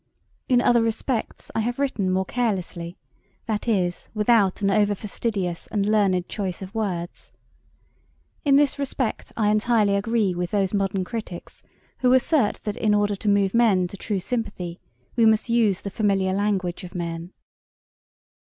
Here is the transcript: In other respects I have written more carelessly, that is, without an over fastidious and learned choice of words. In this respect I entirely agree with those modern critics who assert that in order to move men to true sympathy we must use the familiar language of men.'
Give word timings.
In 0.49 0.61
other 0.63 0.81
respects 0.81 1.51
I 1.53 1.59
have 1.59 1.77
written 1.77 2.09
more 2.09 2.25
carelessly, 2.25 2.97
that 3.45 3.67
is, 3.67 4.09
without 4.15 4.63
an 4.63 4.71
over 4.71 4.95
fastidious 4.95 5.67
and 5.67 5.85
learned 5.85 6.27
choice 6.27 6.63
of 6.63 6.73
words. 6.73 7.31
In 8.43 8.55
this 8.55 8.79
respect 8.79 9.31
I 9.37 9.49
entirely 9.51 9.95
agree 9.95 10.33
with 10.33 10.49
those 10.49 10.73
modern 10.73 11.03
critics 11.03 11.61
who 11.99 12.13
assert 12.13 12.63
that 12.63 12.77
in 12.77 12.95
order 12.95 13.15
to 13.17 13.29
move 13.29 13.53
men 13.53 13.85
to 13.89 13.95
true 13.95 14.19
sympathy 14.19 14.79
we 15.15 15.27
must 15.27 15.49
use 15.49 15.81
the 15.81 15.91
familiar 15.91 16.33
language 16.33 16.83
of 16.83 16.95
men.' 16.95 17.31